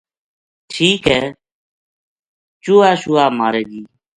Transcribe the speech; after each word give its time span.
ٹھیک 0.71 1.01
ہے 1.13 1.23
چوہا 2.63 2.91
شوہا 3.01 3.25
مارے 3.37 3.63
گی 3.69 3.81